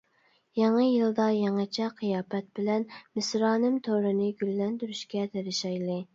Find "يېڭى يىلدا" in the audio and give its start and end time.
0.59-1.27